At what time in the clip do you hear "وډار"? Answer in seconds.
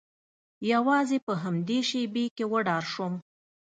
2.51-2.83